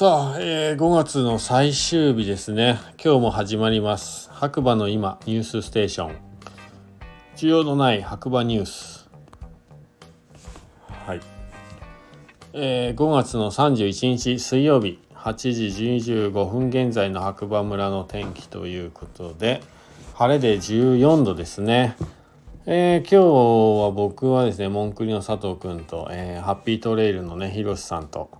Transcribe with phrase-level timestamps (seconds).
[0.00, 2.78] さあ、えー、5月の最終日ですね。
[3.04, 4.30] 今日も始まります。
[4.32, 6.16] 白馬の今ニュースステーション。
[7.36, 9.10] 需要のない白馬ニュース。
[11.06, 11.20] はい。
[12.54, 19.60] えー、5月の31日水曜日8時25分現在の白馬村の天気ということで、
[20.14, 21.94] 晴れで14度ですね。
[22.64, 28.30] えー、今日は僕はですね、モンクリの佐藤くんと、えー、ハッピートレイルのね、ひろしさんと、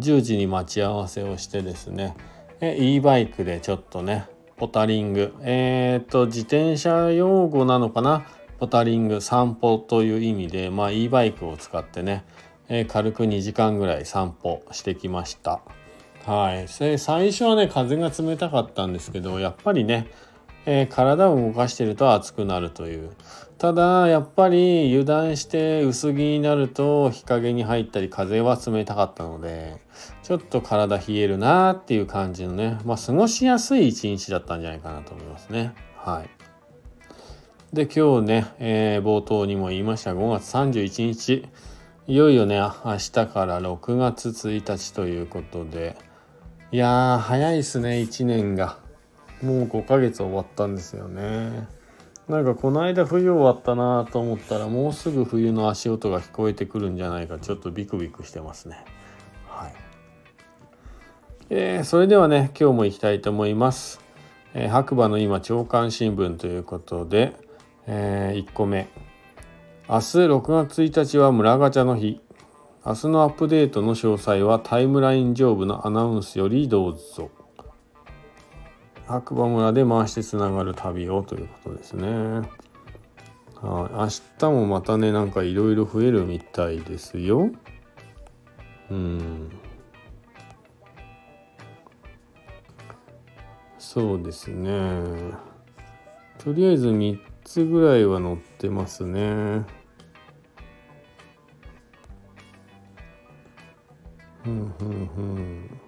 [0.00, 2.16] 10時に待ち合わせをしてですね、
[2.60, 4.26] え e バイクでちょっとね、
[4.56, 8.26] ポタリング、えっ、と、自転車用語なのかな？
[8.58, 12.24] ポタリング、散歩という意味で、まあ、e バイクを使ってね、
[12.68, 15.60] えー、軽く2時間ぐらい散歩してきました。
[16.26, 16.68] はい。
[16.68, 16.98] 最
[17.30, 20.08] 初はね、風が冷たかったんですけど、やっぱりね、
[20.70, 23.10] えー、体を動かしてると暑くなるという。
[23.56, 29.78] ただやっぱり油断して薄着になると日陰に入ったり風は冷たかったので
[30.22, 35.72] ちょっと体冷えるなっていう感じのねまあ過ごしやすい一日だったんじゃないかなと思いますね。
[35.96, 36.30] はい。
[37.74, 41.48] で今日ね、えー、冒頭にも言いました5月31日
[42.06, 45.96] いよいよね明日から6月1日ということで
[46.72, 48.86] いやー早いですね1年が。
[49.42, 51.68] もう5ヶ月終わったんですよね。
[52.28, 58.84] なんかこの間冬終わったなと思ったらもうすぐ冬の足音が聞こえてくるんじゃないかちょっとビクビクしてますね。
[59.46, 59.74] はい。
[61.50, 64.00] えー、それではね今日も行きたいと思います。
[64.54, 67.34] えー、白馬の今朝刊新聞ということで、
[67.86, 68.88] えー、1個目
[69.88, 72.20] 明日6月1日は村ガチャの日
[72.84, 77.30] 明日のアップデートの詳細はタイムライン上部のアナウンスよりどうぞ。
[79.08, 82.06] 白馬村で回してつながる旅をということですね。
[83.60, 87.50] はい、明日もまたねなんかいろいろ増えるみたいですよ。
[88.90, 89.50] うん。
[93.78, 95.02] そうですね。
[96.36, 99.64] とりあえず3つぐらいは載ってますね。
[104.44, 105.87] ふんふんふん。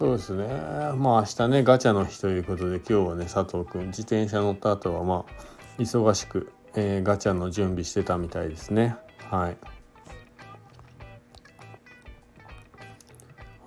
[0.00, 0.46] そうですね。
[0.96, 5.32] まあ明日ね、ガチャの日ということで、今日はね、佐藤くん、自転車乗った後は、まあ、
[5.78, 8.96] 忙しく、えー、ガチャの準備してたみたいですね。
[9.30, 9.58] はい。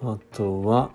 [0.02, 0.90] あとは、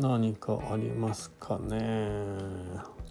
[0.00, 3.01] 何かありますかね。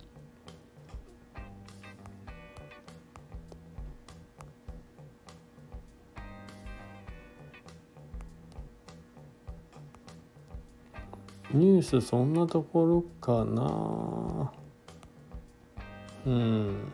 [11.54, 14.52] ニュースそんなところかな。
[16.26, 16.94] うん。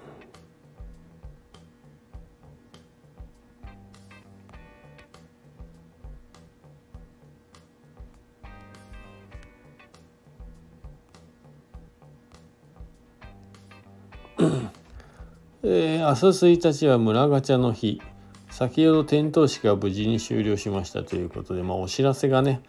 [15.64, 18.02] えー、明日1日は村ガチャの日。
[18.50, 22.62] 先ほど点灯式が無事に終了しましたということで、まあ、お知らせがね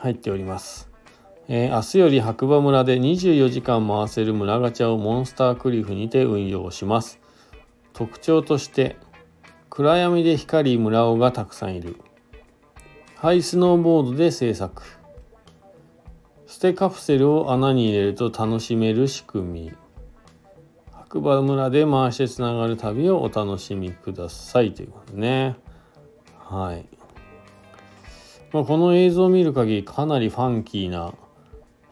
[0.00, 0.90] 入っております。
[1.46, 7.20] えー、明日より白馬村で24時間回せる村ガチャをモンスタークリフにて運用します。
[7.92, 8.96] 特徴として
[9.68, 11.96] 暗闇で光る村尾がたくさんいる。
[13.16, 14.82] ハイスノーボードで制作。
[16.46, 19.72] 捨てカプセルを穴に入れると楽しめる仕組み。
[20.92, 25.56] 白馬村で回してつながる旅をお楽しみくださいということね。
[26.38, 26.99] はい。
[28.52, 31.14] まあ、この映像を見る限りかなりファンキーな、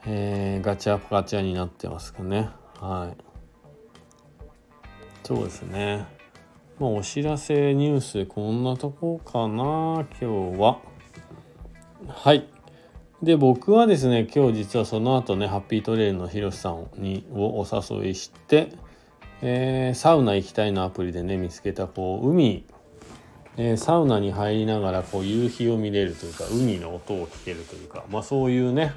[0.06, 2.48] えー、ガチャガチャになってますかね。
[2.80, 3.28] はい。
[5.22, 6.06] そうですね。
[6.80, 10.80] まあ、お知らせニュースこんなとこかな、今日は。
[12.08, 12.48] はい。
[13.22, 18.72] で、僕はですね、今日実はその後ね、ハッピートレイルのひろしさんにをお誘いして、
[19.42, 22.64] えー、サウナ行きたいのアプリでね、見つけた、こう、海
[23.58, 28.92] えー、サウナに入りながらこう夕日を見れるというか海の音を聞けるというか、まあ、そういうね、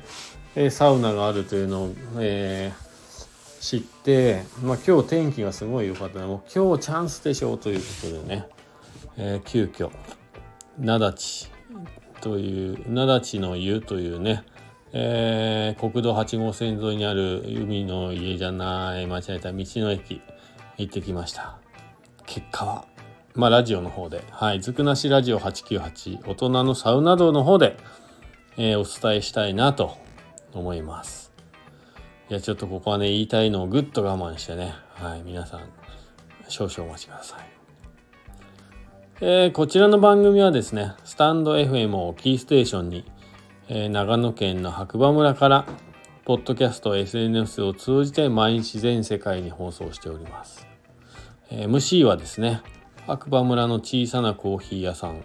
[0.56, 8.48] えー、サウナがあるというのを、えー、知って、まあ、今日天気がすごい良かったのでもう今日チャンスでしょうということでね、
[9.18, 9.90] え急遽
[10.80, 11.50] 灘地
[12.22, 14.44] という灘地の湯というね
[14.94, 20.22] えー、国道8号線沿いにある海の家じゃない間違えた道の駅
[20.78, 21.58] 行ってきました。
[22.25, 22.86] 結果は
[23.36, 27.78] まあラジオの方で、はい、ずくなしラジオ898大人のサウナ道の方で、
[28.57, 29.98] えー、お伝えしたいなと
[30.54, 31.31] 思います。
[32.30, 35.62] いや、ちょっとここはね、言いたいのをぐっと我慢してね、はい、皆さん、
[36.48, 37.45] 少々お待ちください。
[39.22, 43.06] えー、こちらの番組はですね、スタンド FM をキーステーションに、
[43.69, 45.66] えー、長野県の白馬村から、
[46.25, 50.68] ポッドキャスト、SNS を通じて毎日全世界に放送しております。
[51.50, 52.62] えー、MC はですね、
[53.07, 55.24] 白馬村の小さなコーヒー屋さん、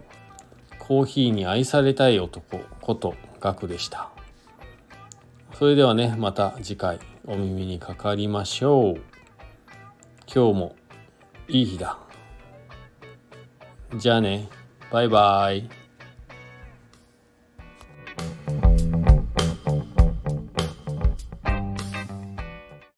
[0.79, 4.11] コーヒーに愛されたい男ことガクでした。
[5.55, 8.95] それではね、また次回お耳にかかりましょう。
[10.33, 10.77] 今日も
[11.49, 11.99] いい日だ。
[13.97, 14.49] じゃあね、
[14.91, 15.86] バイバイ。